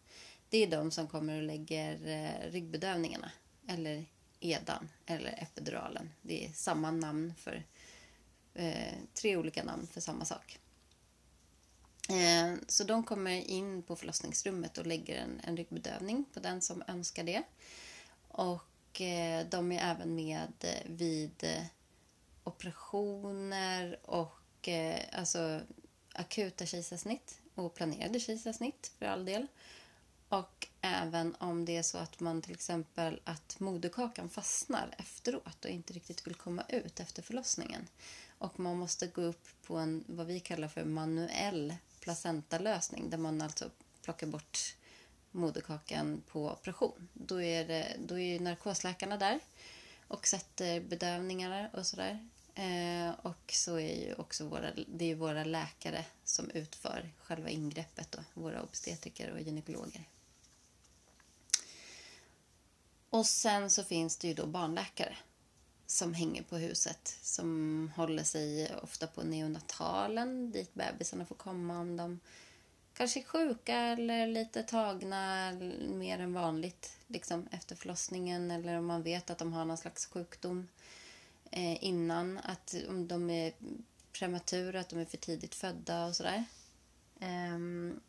[0.50, 3.32] Det är de som kommer och lägger eh, ryggbedövningarna
[3.68, 4.06] eller
[4.40, 6.10] edan eller epiduralen.
[6.22, 7.64] Det är samma namn för
[8.54, 10.60] eh, tre olika namn för samma sak.
[12.10, 16.84] Ehm, så de kommer in på förlossningsrummet och lägger en, en ryggbedövning på den som
[16.88, 17.44] önskar det.
[18.28, 20.52] Och eh, de är även med
[20.86, 21.46] vid
[22.44, 25.62] operationer och eh, alltså
[26.14, 29.48] akuta kejsarsnitt och planerade kejsarsnitt för all del.
[30.30, 35.72] Och även om det är så att man till exempel att moderkakan fastnar efteråt och
[35.72, 37.88] inte riktigt vill komma ut efter förlossningen.
[38.38, 43.42] Och man måste gå upp på en vad vi kallar för manuell placentalösning där man
[43.42, 43.70] alltså
[44.02, 44.76] plockar bort
[45.32, 47.08] moderkakan på operation.
[47.14, 49.40] Då är, det, då är narkosläkarna där
[50.12, 52.28] och sätter eh, bedövningar och sådär.
[52.56, 58.12] Eh, och så är ju också våra, det är våra läkare som utför själva ingreppet,
[58.12, 60.04] då, våra obstetriker och gynekologer.
[63.10, 65.18] Och sen så finns det ju då barnläkare
[65.88, 71.98] som hänger på huset som håller sig ofta på neonatalen dit bebisarna får komma om
[71.98, 72.20] de
[73.02, 79.30] kanske sjuka eller lite tagna mer än vanligt liksom, efter förlossningen eller om man vet
[79.30, 80.68] att de har någon slags sjukdom
[81.52, 82.38] eh, innan.
[82.44, 83.54] Att om de är
[84.12, 86.44] prematura, att de är för tidigt födda och sådär.
[87.20, 88.00] Um,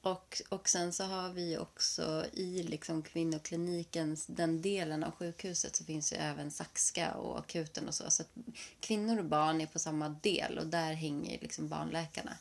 [0.00, 5.84] och, och sen så har vi också i liksom kvinnoklinikens, den delen av sjukhuset, så
[5.84, 8.10] finns ju även Saxka och akuten och så.
[8.10, 8.34] Så att
[8.80, 12.36] kvinnor och barn är på samma del och där hänger liksom barnläkarna.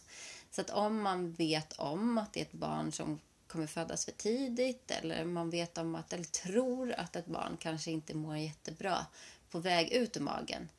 [0.55, 4.11] Så att om man vet om att det är ett barn som kommer födas för
[4.11, 9.05] tidigt eller man vet om att, eller tror att ett barn kanske inte mår jättebra
[9.49, 10.69] på väg ut ur magen.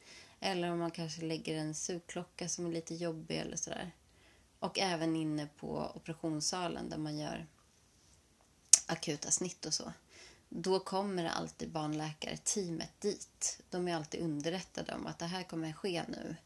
[0.40, 3.92] Eller om man kanske lägger en sugklocka som är lite jobbig eller sådär.
[4.58, 7.46] Och även inne på operationssalen där man gör
[8.86, 9.92] akuta snitt och så.
[10.48, 13.60] Då kommer alltid barnläkarteamet dit.
[13.70, 16.36] De är alltid underrättade om att det här kommer ske nu.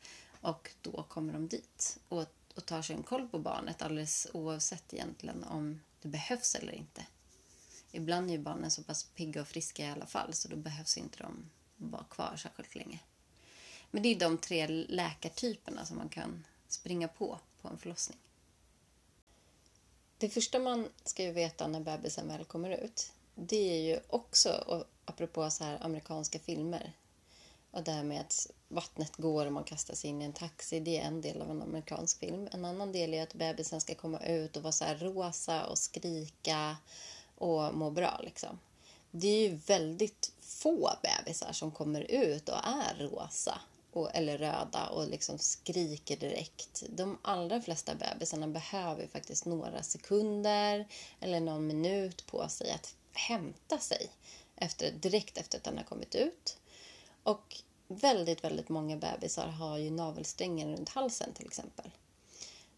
[0.40, 2.26] Och då kommer de dit och,
[2.58, 7.06] och tar sig en koll på barnet alldeles oavsett egentligen om det behövs eller inte.
[7.92, 10.96] Ibland är ju barnen så pass pigga och friska i alla fall så då behövs
[10.98, 13.00] inte de vara kvar särskilt länge.
[13.90, 18.18] Men det är de tre läkartyperna som man kan springa på på en förlossning.
[20.18, 24.84] Det första man ska ju veta när bebisen väl kommer ut, det är ju också,
[25.04, 26.92] apropå så här amerikanska filmer,
[27.70, 30.80] och det här med att vattnet går och man kastar sig in i en taxi,
[30.80, 32.48] det är en del av en amerikansk film.
[32.52, 35.78] En annan del är att bebisen ska komma ut och vara så här rosa och
[35.78, 36.76] skrika
[37.34, 38.58] och må bra liksom.
[39.10, 43.60] Det är ju väldigt få bebisar som kommer ut och är rosa
[43.92, 46.82] och, eller röda och liksom skriker direkt.
[46.88, 50.88] De allra flesta bebisarna behöver faktiskt några sekunder
[51.20, 54.10] eller någon minut på sig att hämta sig
[54.56, 56.58] efter, direkt efter att den har kommit ut.
[57.22, 57.56] Och
[57.88, 61.90] väldigt, väldigt många bebisar har ju navelsträngen runt halsen till exempel.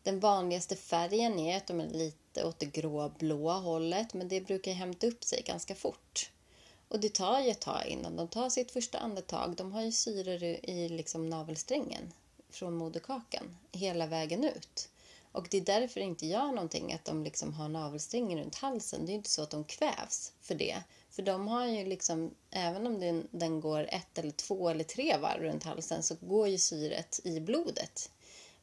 [0.03, 4.73] Den vanligaste färgen är att de är lite åt det gråblåa hållet men det brukar
[4.73, 6.31] hämta upp sig ganska fort.
[6.89, 9.57] Och det tar ju ett tag innan de tar sitt första andetag.
[9.57, 12.13] De har ju syre i liksom navelsträngen
[12.51, 14.89] från moderkakan hela vägen ut.
[15.33, 19.07] Och det är därför det inte gör någonting att de liksom har navelsträngen runt halsen.
[19.07, 20.83] Det är inte så att de kvävs för det.
[21.11, 25.17] För de har ju liksom, även om den, den går ett eller två eller tre
[25.17, 28.11] varv runt halsen så går ju syret i blodet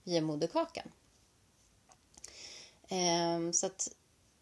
[0.03, 0.91] via moderkakan.
[2.89, 3.89] Ehm, så att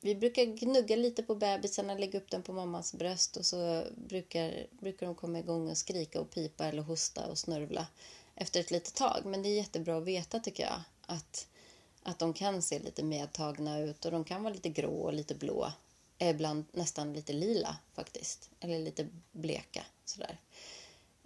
[0.01, 4.67] vi brukar gnugga lite på bebisarna, lägga upp den på mammas bröst och så brukar,
[4.71, 7.87] brukar de komma igång och skrika och pipa eller hosta och snörvla
[8.35, 9.21] efter ett litet tag.
[9.25, 11.47] Men det är jättebra att veta tycker jag att,
[12.03, 15.35] att de kan se lite medtagna ut och de kan vara lite grå och lite
[15.35, 15.71] blå.
[16.17, 20.39] Ibland nästan lite lila faktiskt, eller lite bleka sådär.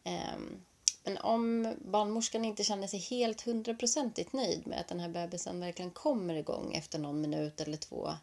[0.04, 0.66] Um,
[1.04, 5.92] men om barnmorskan inte känner sig helt hundraprocentigt nöjd med att den här bebisen verkligen
[5.92, 8.14] kommer igång efter någon minut eller två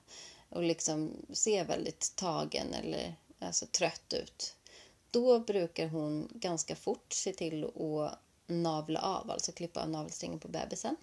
[0.48, 4.56] och liksom ser väldigt tagen eller alltså, trött ut.
[5.10, 10.48] Då brukar hon ganska fort se till att navla av, alltså klippa av navelsträngen på
[10.48, 10.96] bebisen.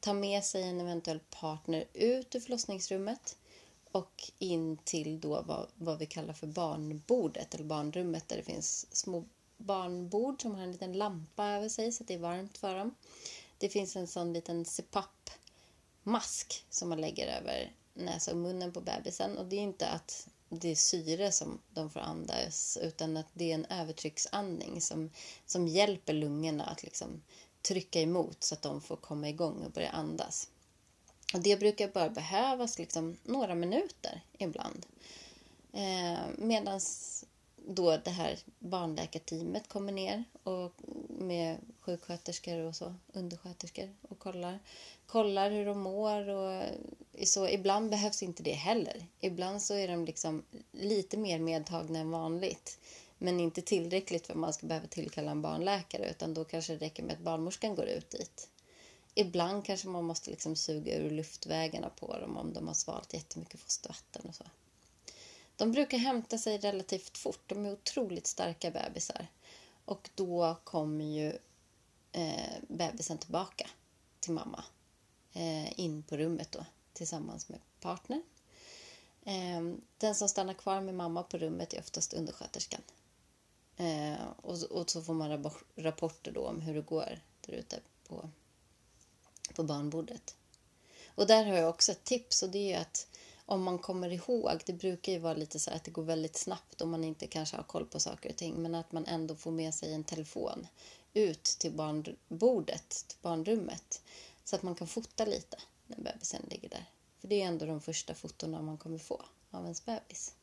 [0.00, 3.36] Ta med sig en eventuell partner ut ur förlossningsrummet
[3.92, 8.96] och in till då vad, vad vi kallar för barnbordet eller barnrummet där det finns
[8.96, 9.24] små
[9.56, 12.94] barnbord som har en liten lampa över sig så att det är varmt för dem.
[13.58, 19.38] Det finns en sån liten CPAP-mask som man lägger över näsa och munnen på bebisen.
[19.38, 23.50] Och det är inte att det är syre som de får andas utan att det
[23.50, 25.10] är en övertrycksandning som,
[25.46, 27.22] som hjälper lungorna att liksom
[27.62, 30.48] trycka emot så att de får komma igång och börja andas.
[31.34, 34.86] Och det brukar bara behövas liksom några minuter ibland.
[35.72, 36.80] Eh, Medan
[37.68, 40.72] då det här barnläkarteamet kommer ner och
[41.08, 44.58] med sjuksköterskor och så, undersköterskor och kollar,
[45.06, 46.28] kollar hur de mår.
[46.28, 46.62] Och
[47.24, 49.06] så ibland behövs inte det heller.
[49.20, 52.78] Ibland så är de liksom lite mer medtagna än vanligt.
[53.18, 56.84] Men inte tillräckligt för att man ska behöva tillkalla en barnläkare utan då kanske det
[56.84, 58.48] räcker med att barnmorskan går ut dit.
[59.20, 63.60] Ibland kanske man måste liksom suga ur luftvägarna på dem om de har svalt jättemycket
[63.60, 64.44] fostervatten och så.
[65.56, 67.42] De brukar hämta sig relativt fort.
[67.46, 69.26] De är otroligt starka bebisar.
[69.84, 71.38] Och då kommer ju
[72.12, 73.70] eh, bebisen tillbaka
[74.20, 74.64] till mamma.
[75.32, 78.22] Eh, in på rummet då tillsammans med partnern.
[79.24, 82.82] Eh, den som stannar kvar med mamma på rummet är oftast undersköterskan.
[83.76, 88.30] Eh, och, och, så får man rapporter då om hur det går där ute på,
[89.54, 90.36] på barnbordet.
[91.14, 93.06] Och där har jag också ett tips och det är att
[93.46, 96.80] om man kommer ihåg, det brukar ju vara lite så att det går väldigt snabbt
[96.80, 99.50] om man inte kanske har koll på saker och ting, men att man ändå får
[99.50, 100.66] med sig en telefon
[101.14, 104.02] ut till barnbordet, till barnrummet,
[104.44, 105.56] så att man kan fota lite
[105.86, 106.90] när bebisen ligger där.
[107.20, 110.34] För det är ändå de första fotona man kommer få av ens bebis.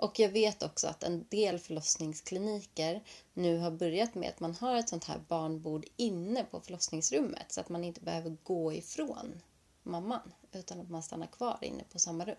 [0.00, 4.76] Och jag vet också att en del förlossningskliniker nu har börjat med att man har
[4.76, 9.40] ett sånt här barnbord inne på förlossningsrummet så att man inte behöver gå ifrån
[9.82, 12.36] mamman utan att man stannar kvar inne på samma rum.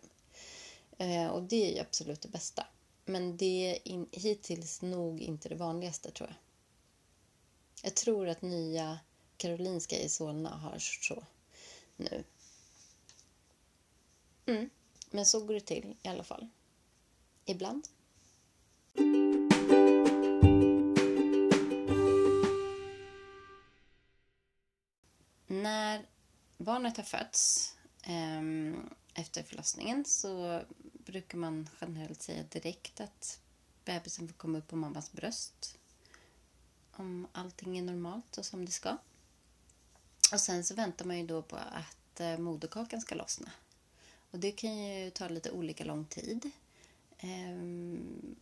[0.98, 2.68] Eh, och det är ju absolut det bästa.
[3.06, 6.38] Men det är in, hittills nog inte det vanligaste tror jag.
[7.84, 9.00] Jag tror att nya
[9.38, 11.24] Karolinska i Solna har så
[11.98, 12.24] nu.
[14.46, 14.70] Mm.
[15.10, 16.50] Men så går det till i alla fall.
[17.52, 17.88] Ibland.
[25.48, 26.06] När
[26.58, 30.62] barnet har fötts, ehm, efter förlossningen så
[30.94, 33.40] brukar man generellt säga direkt att
[33.86, 35.78] bebisen får komma upp på mammas bröst
[36.92, 38.98] om allting är normalt och som det ska.
[40.34, 43.52] Och sen så väntar man ju då på att eh, moderkakan ska lossna.
[44.32, 46.52] Och det kan ju ta lite olika lång tid.
[47.22, 48.36] Ehm,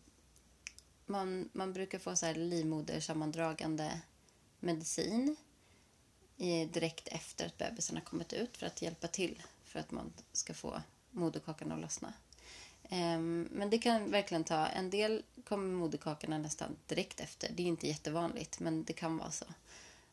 [1.06, 4.02] man, man brukar få så här livmodersammandragande
[4.60, 5.36] medicin
[6.72, 10.54] direkt efter att bebisen har kommit ut för att hjälpa till för att man ska
[10.54, 12.14] få moderkakan att lossna.
[12.90, 14.68] Ehm, men det kan verkligen ta...
[14.68, 17.52] En del kommer moderkakorna nästan direkt efter.
[17.54, 19.46] Det är inte jättevanligt, men det kan vara så.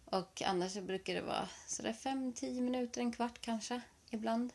[0.05, 4.53] Och annars brukar det vara sådär 5-10 minuter, en kvart kanske, ibland.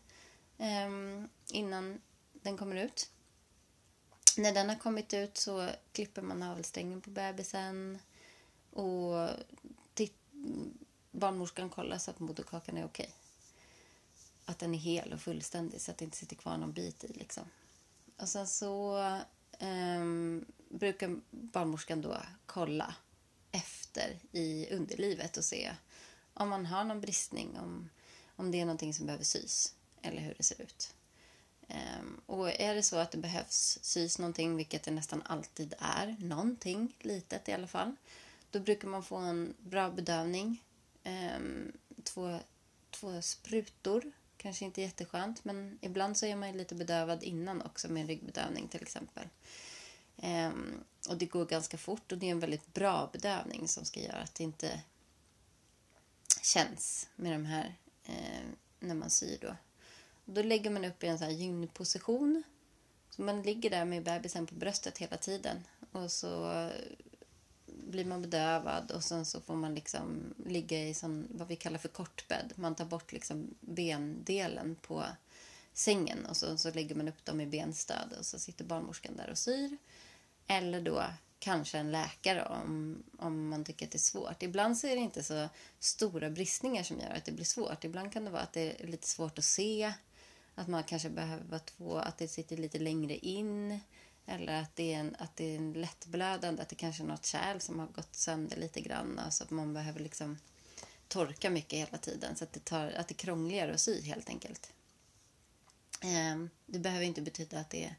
[0.58, 2.02] Ehm, innan
[2.34, 3.10] den kommer ut.
[4.42, 8.00] När den har kommit ut så klipper man navelsträngen på bebisen.
[8.72, 9.30] Och
[11.12, 13.14] barnmorskan kollar så att moderkakan är okej.
[14.46, 17.14] Att den är hel och fullständig så att det inte sitter kvar någon bit i.
[17.14, 17.44] Liksom.
[18.18, 18.98] Och sen så
[19.60, 22.96] um, brukar barnmorskan då kolla
[23.52, 25.76] efter i underlivet och se
[26.34, 27.90] om man har någon bristning, om,
[28.36, 30.94] om det är någonting som behöver sys eller hur det ser ut.
[31.72, 36.16] Ehm, och är det så att det behövs sys någonting, vilket det nästan alltid är,
[36.20, 37.96] någonting litet i alla fall,
[38.52, 40.64] då brukar man få en bra bedövning.
[41.04, 41.72] Ehm,
[42.04, 42.40] två,
[42.92, 44.12] två sprutor
[44.42, 48.68] Kanske inte jätteskönt, men ibland så är man lite bedövad innan också med en ryggbedövning
[48.68, 49.28] till exempel.
[50.18, 54.00] Ehm, och det går ganska fort och det är en väldigt bra bedövning som ska
[54.00, 54.82] göra att det inte
[56.42, 58.42] känns med de här eh,
[58.80, 59.56] när man syr då.
[60.34, 62.44] Då lägger man upp i en sån här gynposition.
[63.10, 65.58] Så man ligger där med bebisen på bröstet hela tiden
[65.92, 66.70] och så
[67.66, 71.78] blir man bedövad och sen så får man liksom ligga i sån, vad vi kallar
[71.78, 72.54] för kortbädd.
[72.56, 75.04] Man tar bort liksom bendelen på
[75.74, 79.30] sängen och så, så lägger man upp dem i benstöd och så sitter barnmorskan där
[79.30, 79.78] och syr.
[80.48, 81.04] Eller då
[81.40, 84.44] kanske en läkare om, om man tycker att det är svårt.
[84.44, 87.84] Ibland så är det inte så stora bristningar som gör att det blir svårt.
[87.84, 89.94] Ibland kan det vara att det är lite svårt att se.
[90.56, 93.80] Att man kanske behöver vara två, att det sitter lite längre in.
[94.26, 97.26] Eller att det är en, att det är en lättblödande, att det kanske är något
[97.26, 99.20] kärl som har gått sönder lite grann.
[99.20, 100.38] Alltså att man behöver liksom
[101.08, 104.30] torka mycket hela tiden så att det, tar, att det är krångligare att sy helt
[104.30, 104.74] enkelt.
[106.02, 107.96] Eh, det behöver inte betyda att det är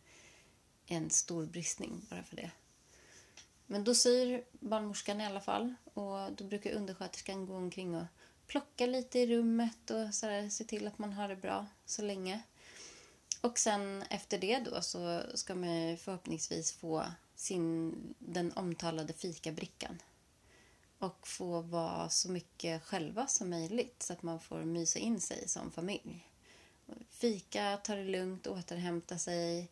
[0.86, 2.50] en stor bristning bara för det.
[3.66, 8.06] Men då syr barnmorskan i alla fall och då brukar undersköterskan gå omkring och
[8.46, 12.02] plocka lite i rummet och så där, se till att man har det bra så
[12.02, 12.42] länge.
[13.40, 17.04] Och sen efter det då så ska man förhoppningsvis få
[17.36, 20.02] sin, den omtalade fikabrickan.
[20.98, 25.48] Och få vara så mycket själva som möjligt så att man får mysa in sig
[25.48, 26.28] som familj.
[27.10, 29.68] Fika, ta det lugnt, återhämta sig,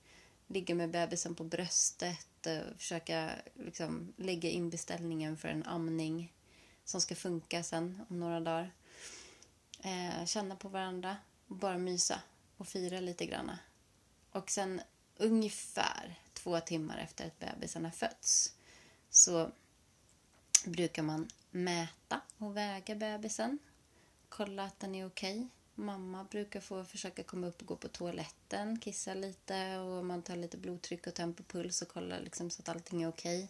[0.47, 6.33] ligga med bebisen på bröstet, eh, försöka liksom lägga in beställningen för en amning
[6.85, 8.73] som ska funka sen om några dagar.
[9.83, 11.17] Eh, känna på varandra
[11.49, 12.23] och bara mysa
[12.57, 13.51] och fira lite grann.
[14.33, 14.81] Och sen
[15.17, 18.55] ungefär två timmar efter att bebisen har fötts
[19.11, 19.51] så
[20.65, 23.59] brukar man mäta och väga bebisen.
[24.29, 25.37] Kolla att den är okej.
[25.37, 25.49] Okay.
[25.75, 30.37] Mamma brukar få försöka komma upp och gå på toaletten, kissa lite och man tar
[30.37, 33.45] lite blodtryck och tempopuls och kollar liksom så att allting är okej.
[33.45, 33.49] Okay.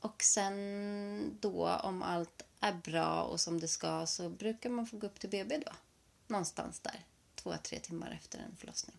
[0.00, 4.96] Och sen då, om allt är bra och som det ska, så brukar man få
[4.96, 5.72] gå upp till BB då.
[6.26, 7.00] Någonstans där,
[7.34, 8.96] två, tre timmar efter en förlossning.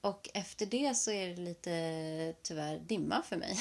[0.00, 3.58] Och efter det så är det lite tyvärr dimma för mig.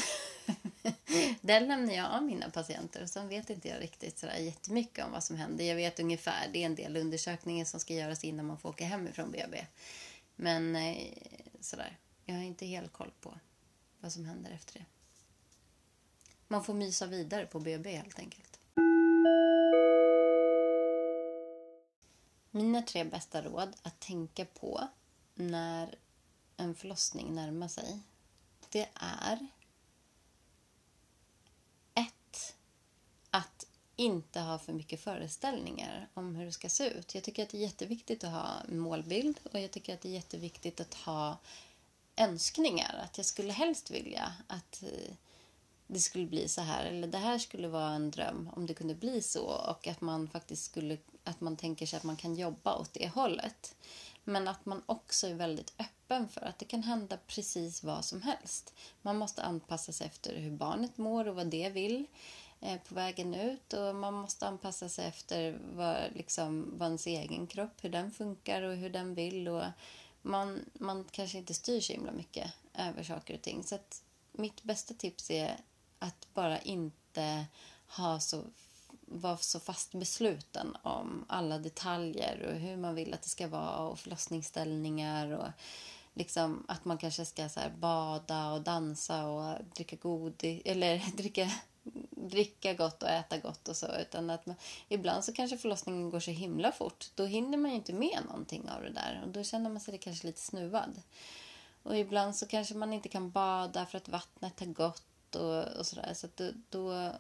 [1.41, 5.12] Den lämnar jag av mina patienter och sen vet inte jag riktigt sådär jättemycket om
[5.12, 5.66] vad som händer.
[5.66, 8.86] Jag vet ungefär, det är en del undersökningar som ska göras innan man får åka
[8.86, 9.66] hemifrån BB.
[10.36, 11.14] Men eh,
[11.60, 13.39] sådär, jag har inte helt koll på
[13.99, 14.86] vad som händer efter det.
[16.47, 18.59] Man får mysa vidare på BB helt enkelt.
[22.51, 24.87] Mina tre bästa råd att tänka på
[25.35, 25.95] när
[26.57, 27.99] en förlossning närmar sig,
[28.69, 29.47] det är
[31.93, 32.55] ett,
[33.29, 33.65] att
[33.95, 37.15] inte ha för mycket föreställningar om hur det ska se ut.
[37.15, 40.09] Jag tycker att det är jätteviktigt att ha en målbild och jag tycker att det
[40.09, 41.37] är jätteviktigt att ha
[42.15, 42.95] önskningar.
[43.03, 45.15] Att jag skulle helst vilja att eh,
[45.93, 48.95] det skulle bli så här eller det här skulle vara en dröm om det kunde
[48.95, 52.75] bli så och att man faktiskt skulle att man tänker sig att man kan jobba
[52.75, 53.75] åt det hållet.
[54.23, 58.21] Men att man också är väldigt öppen för att det kan hända precis vad som
[58.21, 58.73] helst.
[59.01, 62.05] Man måste anpassa sig efter hur barnet mår och vad det vill.
[62.61, 67.47] Eh, på vägen ut och man måste anpassa sig efter vad, liksom, vad ens egen
[67.47, 69.47] kropp, hur den funkar och hur den vill.
[69.47, 69.63] Och
[70.21, 73.63] man, man kanske inte styr så himla mycket över saker och ting.
[73.63, 75.57] Så att mitt bästa tips är
[76.04, 77.45] att bara inte
[77.88, 78.43] ha så,
[79.06, 83.78] vara så fast besluten om alla detaljer och hur man vill att det ska vara
[83.78, 85.47] och förlossningsställningar och
[86.14, 91.51] liksom att man kanske ska så bada och dansa och dricka godis eller dricka
[92.12, 93.88] dricka gott och äta gott och så.
[94.01, 94.56] Utan att man,
[94.88, 97.12] ibland så kanske förlossningen går så himla fort.
[97.16, 99.22] Då hinner man ju inte med någonting av det där.
[99.26, 101.01] Och då känner man sig kanske lite snuvad.
[101.84, 105.04] Och ibland så kanske man inte kan bada för att vattnet har gått
[105.36, 106.13] och, och sådär.
[106.13, 107.11] Så att då, då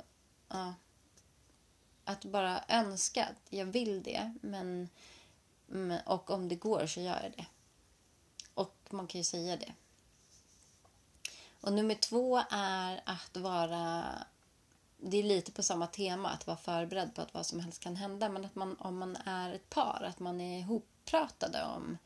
[0.47, 0.73] ja.
[2.05, 4.33] Att bara önska att jag vill det.
[4.41, 4.89] Men,
[6.05, 7.45] och om det går så gör jag det.
[8.53, 9.73] Och man kan ju säga det.
[11.61, 14.05] Och nummer två är att vara
[15.05, 17.95] det är lite på samma tema, att vara förberedd på att vad som helst kan
[17.95, 18.29] hända.
[18.29, 21.97] Men att man, om man är ett par, att man är ihoppratade om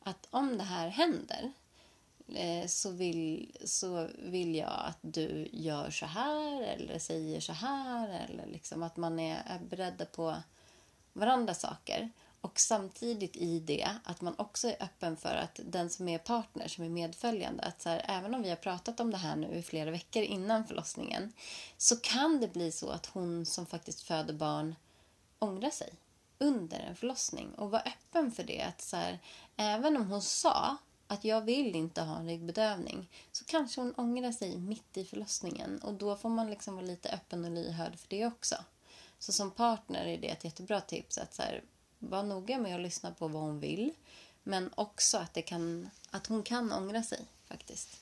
[0.00, 1.52] att om det här händer
[2.34, 8.26] Eh, så vill, så vill jag att du gör så här eller säger så här.
[8.28, 10.36] Eller liksom att man är, är beredda på
[11.12, 12.10] varandras saker.
[12.40, 16.68] Och samtidigt i det att man också är öppen för att den som är partner,
[16.68, 19.54] som är medföljande, att så här, även om vi har pratat om det här nu
[19.54, 21.32] i flera veckor innan förlossningen
[21.76, 24.74] så kan det bli så att hon som faktiskt föder barn
[25.38, 25.92] ångrar sig
[26.38, 28.62] under en förlossning och vara öppen för det.
[28.62, 29.18] Att så här,
[29.56, 30.76] även om hon sa
[31.06, 35.78] att jag vill inte ha en ryggbedövning så kanske hon ångrar sig mitt i förlossningen
[35.82, 38.56] och då får man liksom vara lite öppen och lyhörd för det också.
[39.18, 41.62] Så som partner är det ett jättebra tips att så här,
[41.98, 43.92] vara noga med att lyssna på vad hon vill.
[44.42, 48.00] Men också att, det kan, att hon kan ångra sig faktiskt.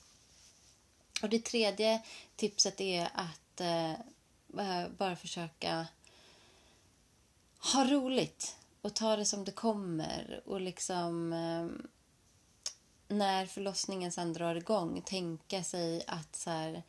[1.21, 2.01] Och det tredje
[2.35, 5.87] tipset är att eh, eh bara försöka
[7.73, 11.87] ha roligt och ta det som det kommer och liksom eh,
[13.07, 16.83] när förlossningen sen drar igång tänka sig att så här,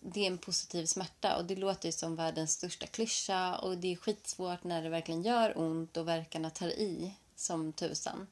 [0.00, 3.92] det är en positiv smärta och det låter ju som världens största klyscha och det
[3.92, 8.26] är skitsvårt när det verkligen gör ont och verkarna tar i som tusan.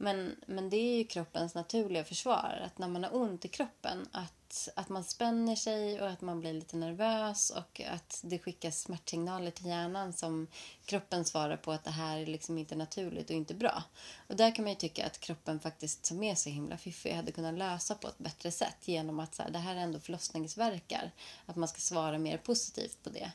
[0.00, 4.08] Men, men det är ju kroppens naturliga försvar, att när man har ont i kroppen
[4.12, 8.80] att, att man spänner sig och att man blir lite nervös och att det skickas
[8.80, 10.46] smärtsignaler till hjärnan som
[10.84, 13.82] kroppen svarar på att det här är liksom inte naturligt och inte bra.
[14.26, 17.32] Och där kan man ju tycka att kroppen faktiskt, som är så himla fiffig, hade
[17.32, 21.10] kunnat lösa på ett bättre sätt genom att så här, det här är ändå förlossningsverkar,
[21.46, 23.32] att man ska svara mer positivt på det.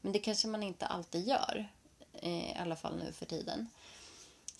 [0.00, 1.68] Men det kanske man inte alltid gör,
[2.12, 3.68] eh, i alla fall nu för tiden.